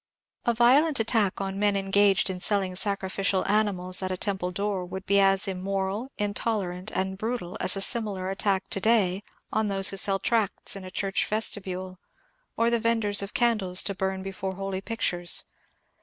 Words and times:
A 0.45 0.53
violent 0.55 0.99
attack 0.99 1.39
on 1.39 1.59
men 1.59 1.75
engaged 1.75 2.31
in 2.31 2.39
selling 2.39 2.75
sacrificial 2.75 3.47
animals 3.47 4.01
at 4.01 4.09
a 4.11 4.17
temple 4.17 4.49
door 4.49 4.83
would 4.83 5.05
be 5.05 5.19
as 5.19 5.47
immoral, 5.47 6.11
intolerant, 6.17 6.89
and 6.91 7.19
brutal 7.19 7.55
as 7.59 7.75
a 7.77 7.81
similar 7.81 8.31
attack 8.31 8.67
to 8.69 8.79
day 8.79 9.21
on 9.53 9.67
those 9.67 9.89
who 9.89 9.97
sell 9.97 10.17
tracts 10.17 10.75
in 10.75 10.83
a 10.83 10.89
church 10.89 11.27
vestibule, 11.27 11.99
or 12.57 12.71
the 12.71 12.79
venders 12.79 13.21
of 13.21 13.35
candles 13.35 13.83
to 13.83 13.93
bum 13.93 14.23
before 14.23 14.55
holy 14.55 14.81
pic 14.81 15.01
tures. 15.01 15.43